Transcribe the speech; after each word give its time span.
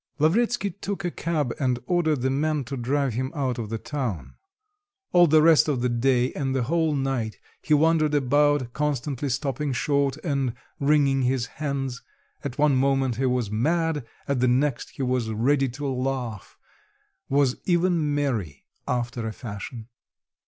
Lavretsky 0.17 0.71
took 0.71 1.05
a 1.05 1.11
cab 1.11 1.53
and 1.59 1.77
ordered 1.85 2.23
the 2.23 2.31
man 2.31 2.63
to 2.63 2.75
drive 2.75 3.13
him 3.13 3.31
out 3.35 3.59
of 3.59 3.83
town. 3.83 4.33
All 5.13 5.27
the 5.27 5.43
rest 5.43 5.67
of 5.67 5.81
the 5.81 5.89
day 5.89 6.33
and 6.33 6.55
the 6.55 6.63
whole 6.63 6.95
night 6.95 7.37
he 7.61 7.75
wandered 7.75 8.15
about, 8.15 8.73
constantly 8.73 9.29
stopping 9.29 9.73
short 9.73 10.17
and 10.23 10.55
wringing 10.79 11.21
his 11.21 11.45
hands, 11.61 12.01
at 12.43 12.57
one 12.57 12.75
moment 12.77 13.17
he 13.17 13.27
was 13.27 13.51
mad, 13.51 14.03
and 14.27 14.41
the 14.41 14.47
next 14.47 14.89
he 14.89 15.03
was 15.03 15.29
ready 15.29 15.69
to 15.69 15.85
laugh, 15.87 16.57
was 17.29 17.57
even 17.65 18.15
merry 18.15 18.65
after 18.87 19.27
a 19.27 19.31
fashion. 19.31 19.87